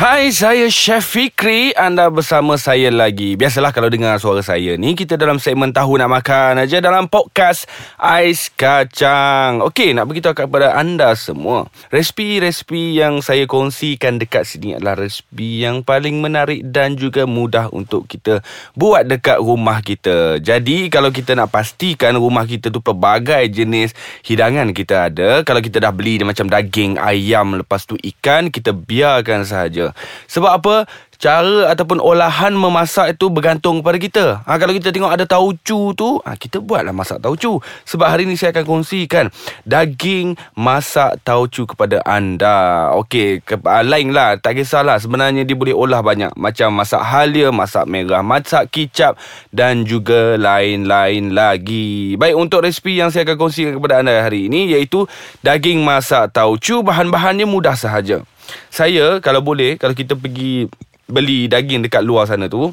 [0.00, 1.76] Hai, saya Chef Fikri.
[1.76, 3.36] Anda bersama saya lagi.
[3.36, 7.68] Biasalah kalau dengar suara saya ni, kita dalam segmen Tahu Nak Makan aja dalam podcast
[8.00, 9.60] Ais Kacang.
[9.60, 11.68] Okey, nak beritahu kepada anda semua.
[11.92, 18.08] Resipi-resipi yang saya kongsikan dekat sini adalah resipi yang paling menarik dan juga mudah untuk
[18.08, 18.40] kita
[18.72, 20.40] buat dekat rumah kita.
[20.40, 23.92] Jadi, kalau kita nak pastikan rumah kita tu pelbagai jenis
[24.24, 25.44] hidangan kita ada.
[25.44, 29.89] Kalau kita dah beli macam daging, ayam, lepas tu ikan, kita biarkan sahaja.
[30.26, 30.74] Sebab apa?
[31.20, 34.24] Cara ataupun olahan memasak itu bergantung kepada kita.
[34.40, 37.60] Ha, kalau kita tengok ada taucu tu, ha, kita buatlah masak taucu.
[37.84, 39.28] Sebab hari ini saya akan kongsikan
[39.68, 42.88] daging masak taucu kepada anda.
[42.96, 44.40] Okey, ke, uh, lain lah.
[44.40, 44.96] Tak kisahlah.
[44.96, 46.32] Sebenarnya dia boleh olah banyak.
[46.40, 49.20] Macam masak halia, masak merah, masak kicap
[49.52, 52.16] dan juga lain-lain lagi.
[52.16, 55.04] Baik, untuk resipi yang saya akan kongsikan kepada anda hari ini iaitu
[55.44, 56.80] daging masak taucu.
[56.80, 58.24] Bahan-bahannya mudah sahaja.
[58.72, 60.66] Saya kalau boleh Kalau kita pergi
[61.10, 62.70] Beli daging dekat luar sana tu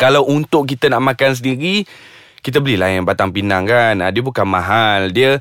[0.00, 1.84] Kalau untuk kita nak makan sendiri
[2.40, 4.00] kita belilah yang batang pinang kan.
[4.00, 5.12] Ah, dia bukan mahal.
[5.12, 5.38] Dia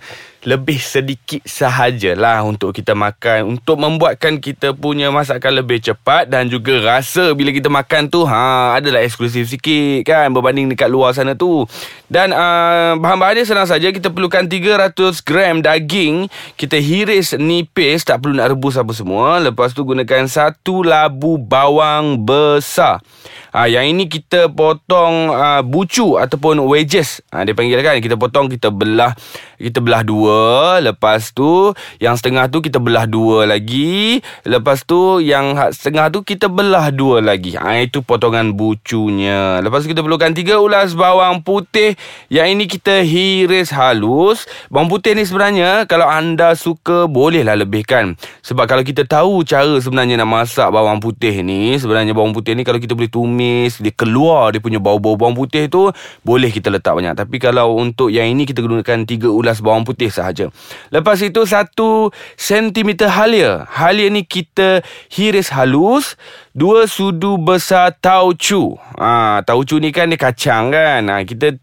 [0.47, 3.59] lebih sedikit sahajalah untuk kita makan.
[3.59, 8.79] Untuk membuatkan kita punya masakan lebih cepat dan juga rasa bila kita makan tu ha
[8.79, 11.67] adalah eksklusif sikit kan berbanding dekat luar sana tu.
[12.07, 13.91] Dan uh, bahan-bahan dia senang saja.
[13.91, 14.95] Kita perlukan 300
[15.27, 16.31] gram daging.
[16.55, 18.07] Kita hiris nipis.
[18.07, 19.43] Tak perlu nak rebus apa semua.
[19.43, 23.03] Lepas tu gunakan satu labu bawang besar.
[23.49, 27.25] Ha, yang ini kita potong uh, bucu ataupun wedges.
[27.33, 27.97] Ha, dia panggil kan.
[27.97, 29.17] Kita potong, kita belah.
[29.57, 30.77] Kita belah dua.
[30.85, 34.21] Lepas tu, yang setengah tu kita belah dua lagi.
[34.45, 37.57] Lepas tu, yang setengah tu kita belah dua lagi.
[37.57, 39.65] Ha, itu potongan bucunya.
[39.65, 41.97] Lepas tu kita perlukan tiga ulas bawang putih.
[42.29, 44.45] Yang ini kita hiris halus.
[44.69, 48.13] Bawang putih ni sebenarnya, kalau anda suka, bolehlah lebihkan.
[48.45, 51.73] Sebab kalau kita tahu cara sebenarnya nak masak bawang putih ni.
[51.81, 55.39] Sebenarnya bawang putih ni kalau kita boleh tumis tumis Dia keluar dia punya bau-bau bawang
[55.39, 55.87] putih tu
[56.27, 57.15] Boleh kita letak banyak.
[57.15, 60.51] Tapi kalau untuk yang ini Kita gunakan 3 ulas bawang putih sahaja.
[60.91, 61.71] Lepas itu 1
[62.35, 63.63] cm halia.
[63.71, 66.19] Halia ni kita hiris halus
[66.59, 71.07] 2 sudu besar taucu ha, Taucu ni kan dia kacang kan?
[71.07, 71.55] Ha, Kita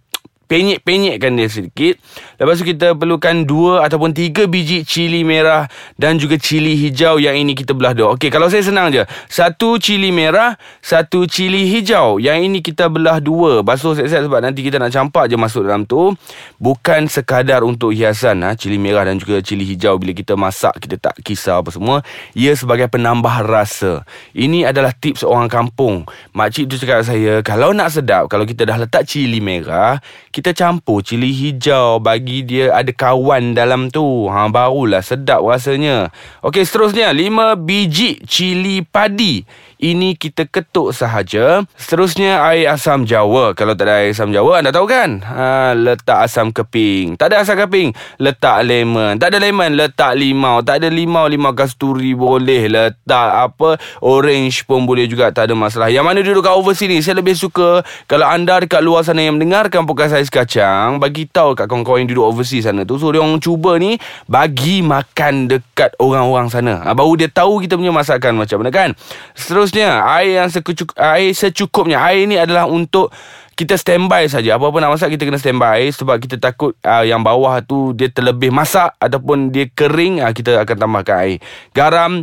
[0.46, 1.94] penyek-penyekkan dia sedikit.
[2.38, 5.68] Lepas tu kita perlukan dua ataupun tiga biji cili merah
[6.00, 8.14] dan juga cili hijau yang ini kita belah dua.
[8.16, 9.02] Okey, kalau saya senang je.
[9.26, 12.22] Satu cili merah, satu cili hijau.
[12.22, 13.60] Yang ini kita belah dua.
[13.66, 16.14] Basuh siap-siap sebab nanti kita nak campak je masuk dalam tu.
[16.62, 20.96] Bukan sekadar untuk hiasan ha, cili merah dan juga cili hijau bila kita masak kita
[20.98, 22.00] tak kisah apa semua.
[22.38, 24.06] Ia sebagai penambah rasa.
[24.32, 26.06] Ini adalah tips orang kampung.
[26.32, 29.98] Makcik tu cakap saya, kalau nak sedap, kalau kita dah letak cili merah,
[30.36, 34.28] kita campur cili hijau bagi dia ada kawan dalam tu.
[34.28, 36.12] Ha barulah sedap rasanya.
[36.44, 37.08] Okey seterusnya.
[37.08, 39.40] 5 biji cili padi.
[39.76, 41.64] Ini kita ketuk sahaja.
[41.76, 43.56] Seterusnya air asam jawa.
[43.56, 45.20] Kalau tak ada air asam jawa Anda tahu kan?
[45.20, 47.20] Ha, Letak asam keping.
[47.20, 49.20] Tak ada asam keping Letak lemon.
[49.20, 50.64] Tak ada lemon Letak limau.
[50.64, 52.72] Tak ada limau Limau kasturi boleh.
[52.72, 55.28] Letak apa Orange pun boleh juga.
[55.28, 55.92] Tak ada masalah.
[55.92, 59.44] Yang mana duduk kat overseas ni Saya lebih suka Kalau anda dekat luar sana Yang
[59.44, 62.98] mendengarkan podcast Ais Kacang Bagi tahu kat kawan-kawan yang duduk overseas sana tu.
[62.98, 63.94] So dia orang cuba ni
[64.26, 66.82] Bagi makan dekat orang-orang sana.
[66.82, 68.90] Ha, Baru dia tahu kita punya masakan Macam mana kan?
[69.38, 72.02] Seterusnya air yang secukup, air secukupnya.
[72.02, 73.14] Air ni adalah untuk
[73.56, 74.60] kita standby saja.
[74.60, 75.88] Apa-apa nak masak kita kena standby.
[75.88, 80.60] Sebab kita takut uh, yang bawah tu dia terlebih masak ataupun dia kering uh, kita
[80.60, 81.38] akan tambahkan air.
[81.72, 82.20] Garam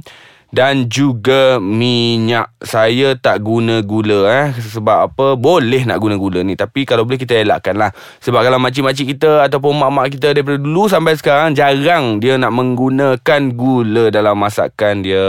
[0.54, 4.48] dan juga minyak saya tak guna gula eh.
[4.54, 5.26] Sebab apa?
[5.34, 7.90] Boleh nak guna gula ni tapi kalau boleh kita elakkan lah.
[8.22, 13.42] Sebab kalau makcik-makcik kita ataupun mak-mak kita daripada dulu sampai sekarang jarang dia nak menggunakan
[13.58, 15.26] gula dalam masakan dia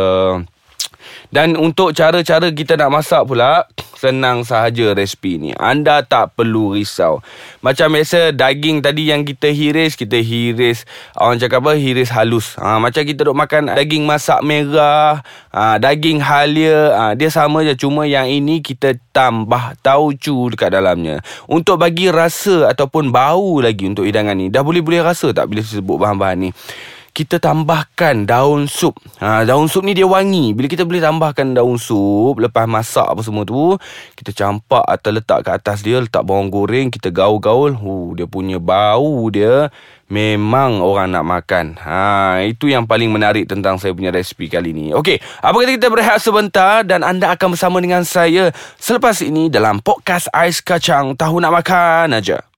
[1.33, 3.65] dan untuk cara-cara kita nak masak pula
[3.95, 5.57] Senang sahaja resipi ni.
[5.57, 7.25] Anda tak perlu risau.
[7.65, 10.85] Macam biasa daging tadi yang kita hiris Kita hiris
[11.17, 12.53] Orang cakap apa Hiris halus.
[12.61, 17.73] Ha, Macam kita duk makan daging masak merah ha, Daging halia ha, Dia sama je.
[17.81, 21.25] Cuma yang ini kita tambah taucu dekat dalamnya.
[21.49, 24.53] Untuk bagi rasa ataupun bau lagi untuk hidangan ni.
[24.53, 26.51] Dah boleh-boleh rasa tak bila sebut bahan-bahan ni
[27.15, 28.99] kita tambahkan daun sup.
[29.23, 30.51] Ha, daun sup ni dia wangi.
[30.51, 33.79] Bila kita boleh tambahkan daun sup lepas masak apa semua tu,
[34.19, 37.79] kita campak atau letak ke atas dia, letak bawang goreng, kita gaul-gaul.
[37.79, 39.71] Hu, dia punya bau dia
[40.11, 41.79] memang orang nak makan.
[41.79, 44.91] Ha, itu yang paling menarik tentang saya punya resipi kali ni.
[44.91, 49.79] Okey, apa kata kita berehat sebentar dan anda akan bersama dengan saya selepas ini dalam
[49.79, 52.54] podcast Ais Kacang Tahu Nak Makan aja.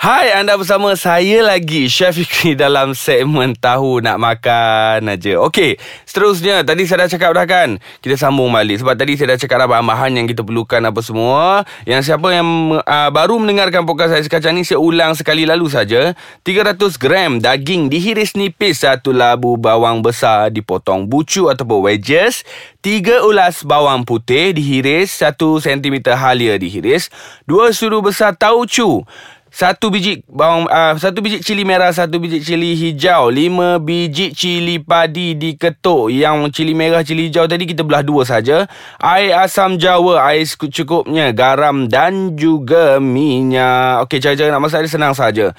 [0.00, 5.36] Hai, anda bersama saya lagi Chef Fikri dalam segmen Tahu Nak Makan aja.
[5.44, 5.76] Okey,
[6.08, 7.76] seterusnya tadi saya dah cakap dah kan.
[8.00, 11.68] Kita sambung balik sebab tadi saya dah cakap dah bahan-bahan yang kita perlukan apa semua.
[11.84, 16.16] Yang siapa yang uh, baru mendengarkan podcast saya sekacang ni saya ulang sekali lalu saja.
[16.48, 22.48] 300 gram daging dihiris nipis, satu labu bawang besar dipotong bucu ataupun wedges,
[22.80, 27.12] Tiga ulas bawang putih dihiris, satu sentimeter halia dihiris,
[27.44, 29.04] dua sudu besar tauco
[29.50, 34.78] satu biji bawang uh, satu biji cili merah, satu biji cili hijau, lima biji cili
[34.78, 36.14] padi diketuk.
[36.14, 38.70] Yang cili merah, cili hijau tadi kita belah dua saja.
[39.02, 44.06] Air asam jawa, air secukupnya, garam dan juga minyak.
[44.06, 45.50] Okey, cara-cara nak masak dia senang saja.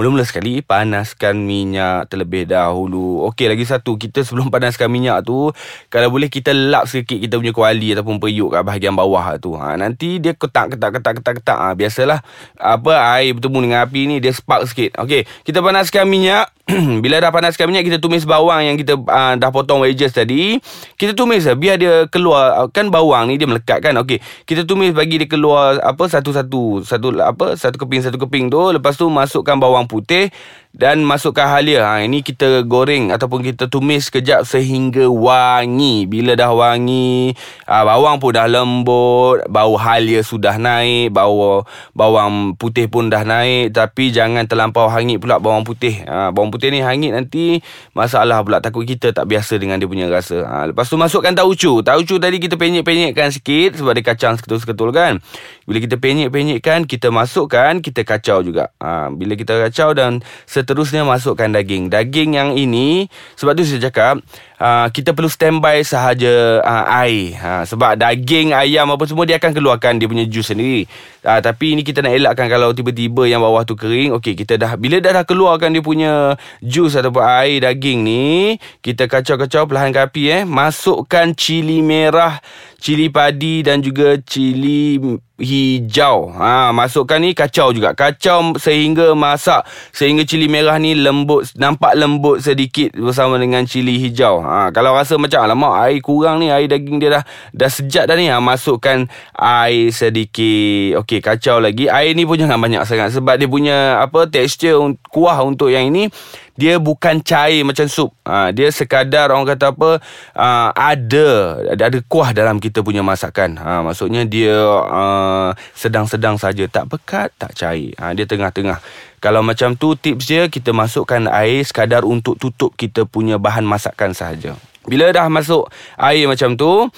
[0.00, 3.20] Mula-mula sekali panaskan minyak terlebih dahulu.
[3.28, 5.52] Okey lagi satu kita sebelum panaskan minyak tu
[5.92, 9.60] kalau boleh kita lap sikit kita punya kuali ataupun periuk kat bahagian bawah tu.
[9.60, 11.58] Ha nanti dia ketak ketak ketak ketak ketak.
[11.60, 12.24] Ha biasalah
[12.56, 14.96] apa air bertemu dengan api ni dia spark sikit.
[15.04, 16.48] Okey kita panaskan minyak
[17.04, 20.58] bila dah panaskan minyak kita tumis bawang yang kita uh, dah potong wedges tadi
[20.94, 24.94] kita tumis lah biar dia keluar kan bawang ni dia melekat kan okey kita tumis
[24.94, 29.58] bagi dia keluar apa satu-satu satu apa satu keping satu keping tu lepas tu masukkan
[29.58, 30.30] bawang putih
[30.70, 31.82] dan masukkan halia.
[31.82, 36.06] Ha ini kita goreng ataupun kita tumis sekejap sehingga wangi.
[36.06, 37.34] Bila dah wangi,
[37.66, 43.74] ha, bawang pun dah lembut, bau halia sudah naik, bau bawang putih pun dah naik
[43.74, 46.06] tapi jangan terlampau hangit pula bawang putih.
[46.06, 47.64] Ha bawang putih ni hangit nanti
[47.96, 50.44] masalah pula takut kita tak biasa dengan dia punya rasa.
[50.44, 51.80] Ha lepas tu masukkan tauco.
[51.80, 55.24] Tauco tadi kita penyek-penyekkan sikit sebab dia kacang seketul-seketul kan.
[55.64, 58.68] Bila kita penyek-penyekkan, kita masukkan, kita kacau juga.
[58.84, 61.88] Ha bila kita kacau dan seterusnya masukkan daging.
[61.88, 63.08] Daging yang ini
[63.40, 64.20] sebab tu saya cakap
[64.60, 67.34] uh, kita perlu standby sahaja uh, air.
[67.40, 70.84] Ha, sebab daging ayam apa semua dia akan keluarkan dia punya jus sendiri.
[71.24, 74.12] Uh, tapi ini kita nak elakkan kalau tiba-tiba yang bawah tu kering.
[74.20, 79.06] Okey, kita dah bila dah dah keluarkan dia punya jus ataupun air daging ni, kita
[79.06, 80.42] kacau-kacau perlahan ke api eh.
[80.42, 82.42] Masukkan cili merah,
[82.80, 84.96] cili padi dan juga cili
[85.40, 86.32] hijau.
[86.36, 87.96] Ha, masukkan ni kacau juga.
[87.96, 94.40] Kacau sehingga masak sehingga cili merah ni lembut nampak lembut sedikit bersama dengan cili hijau.
[94.44, 98.16] Ha, kalau rasa macam alamak air kurang ni air daging dia dah dah sejat dah
[98.16, 98.28] ni.
[98.32, 101.04] Ha, masukkan air sedikit.
[101.04, 101.88] Okey, kacau lagi.
[101.88, 106.12] Air ni pun jangan banyak sangat sebab dia punya apa tekstur kuah untuk yang ini
[106.60, 108.12] dia bukan cair macam sup.
[108.28, 109.96] Ha, dia sekadar orang kata apa
[110.36, 111.28] uh, ada
[111.72, 113.56] ada kuah dalam kita punya masakan.
[113.56, 117.96] Ha, maksudnya dia uh, sedang-sedang saja, tak pekat, tak cair.
[117.96, 118.76] Ha, dia tengah-tengah.
[119.24, 124.12] Kalau macam tu tips dia kita masukkan air sekadar untuk tutup kita punya bahan masakan
[124.12, 124.52] sahaja.
[124.84, 126.88] Bila dah masuk air macam tu,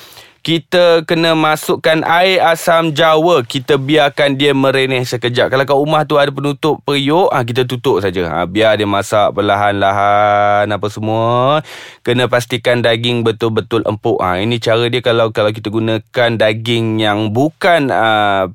[0.43, 3.47] kita kena masukkan air asam jawa.
[3.47, 5.55] Kita biarkan dia merenih sekejap.
[5.55, 8.27] Kalau kat rumah tu ada penutup periuk ha, kita tutup saja.
[8.27, 11.63] Ha, biar dia masak perlahan-lahan apa semua.
[12.03, 14.19] Kena pastikan daging betul-betul empuk.
[14.19, 18.51] Ha, ini cara dia kalau kalau kita gunakan daging yang bukan uh,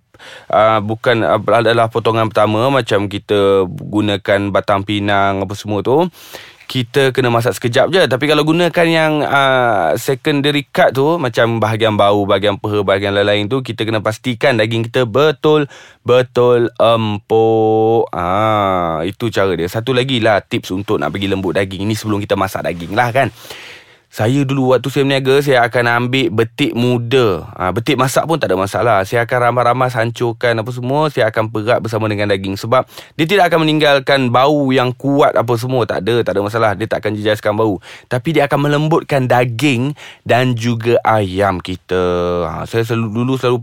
[0.49, 6.09] Uh, bukan uh, adalah potongan pertama macam kita gunakan batang pinang apa semua tu
[6.67, 8.03] kita kena masak sekejap je.
[8.05, 13.47] Tapi kalau gunakan yang uh, secondary cut tu macam bahagian bau bahagian peha bahagian lain-lain
[13.47, 15.65] tu kita kena pastikan daging kita betul
[16.03, 18.11] betul empuk.
[18.11, 19.71] Ah itu cara dia.
[19.71, 21.87] Satu lagi lah tips untuk nak bagi lembut daging.
[21.87, 23.31] Ini sebelum kita masak daging lah kan
[24.07, 27.43] saya dulu waktu saya berniaga Saya akan ambil betik muda.
[27.59, 29.03] Ha, Betik masak pun tak ada masalah.
[29.03, 32.55] Saya akan ramas-ramas hancurkan apa semua Saya akan perat bersama dengan daging.
[32.55, 32.87] Sebab
[33.19, 35.83] dia tidak akan meninggalkan bau yang kuat apa semua.
[35.83, 36.71] Tak ada, tak ada masalah.
[36.79, 37.83] Dia tak akan jejaskan bau.
[38.07, 39.91] Tapi dia akan melembutkan daging
[40.23, 42.03] Dan juga ayam kita.
[42.47, 43.59] Ha, Saya selalu, dulu selalu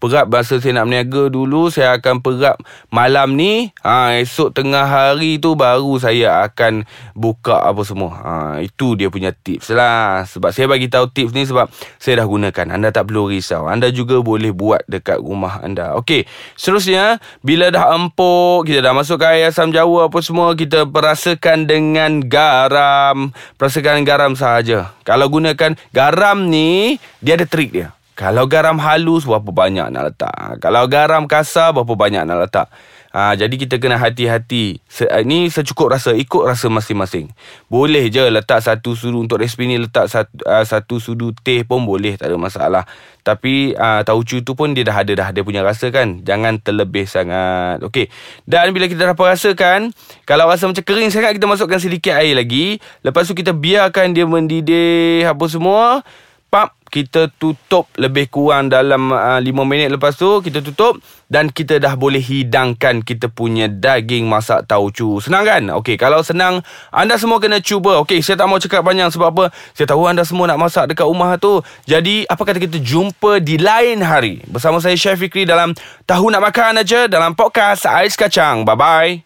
[0.00, 1.28] perat Masa saya nak berniaga.
[1.28, 2.56] Dulu Saya akan perat
[2.88, 8.10] malam ni ha, Esok tengah hari tu baru saya akan buka apa semua.
[8.24, 8.32] Ha,
[8.64, 10.22] Itu dia punya tips lah lah.
[10.30, 11.66] Sebab saya bagi tahu tips ni sebab
[11.98, 12.66] saya dah gunakan.
[12.70, 13.66] Anda tak perlu risau.
[13.66, 15.98] Anda juga boleh buat dekat rumah anda.
[15.98, 16.24] Okey,
[16.54, 22.22] seterusnya Bila dah empuk Kita dah masukkan air asam jawa apa semua Kita perasakan dengan
[22.22, 23.34] garam.
[23.58, 24.94] Perasakan garam sahaja.
[25.02, 27.90] Kalau gunakan garam ni Dia ada trik dia.
[28.12, 30.60] Kalau garam halus berapa banyak nak letak?
[30.60, 32.68] Kalau garam kasar berapa banyak nak letak
[33.12, 34.80] Ha, jadi kita kena hati-hati.
[34.88, 37.28] Se- ini secukup rasa, ikut rasa masing-masing.
[37.68, 41.84] Boleh je letak satu sudu untuk resipi ni letak satu, uh, satu sudu teh pun
[41.84, 42.84] boleh, tak ada masalah.
[43.20, 46.24] Tapi uh, taucu tu pun dia dah ada dah dia punya rasa kan.
[46.24, 47.84] Jangan terlebih sangat.
[47.84, 48.08] Okey.
[48.48, 49.92] Dan bila kita dapat rasakan,
[50.24, 52.80] kalau rasa macam kering sangat kita masukkan sedikit air lagi.
[53.04, 56.00] Lepas tu kita biarkan dia mendidih apa semua.
[56.48, 61.80] Pap Kita tutup lebih kurang dalam uh, 5 minit lepas tu Kita tutup Dan kita
[61.80, 65.72] dah boleh hidangkan Kita punya daging masak tauco Senang kan?
[65.72, 66.60] Okey, kalau senang
[66.92, 67.96] Anda semua kena cuba.
[68.04, 69.44] Okey, saya tak mau cakap panjang Sebab apa?
[69.72, 71.64] Saya tahu anda semua nak masak dekat rumah tu.
[71.88, 72.76] Jadi, apa kata kita?
[72.76, 75.72] Jumpa di lain hari Bersama saya Chef Fikri dalam
[76.04, 78.68] Tahu Nak Makan aja Dalam podcast Ais Kacang.
[78.68, 79.24] Bye-bye